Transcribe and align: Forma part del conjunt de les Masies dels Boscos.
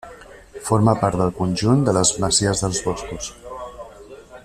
Forma 0.69 0.95
part 1.01 1.19
del 1.19 1.35
conjunt 1.41 1.85
de 1.89 1.95
les 1.99 2.15
Masies 2.25 2.65
dels 2.65 2.81
Boscos. 2.87 3.29